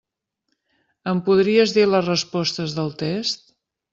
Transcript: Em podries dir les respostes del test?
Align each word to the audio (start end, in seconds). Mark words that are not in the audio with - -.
Em 1.11 1.19
podries 1.27 1.75
dir 1.77 1.85
les 1.91 2.09
respostes 2.11 2.75
del 2.79 2.91
test? 3.05 3.45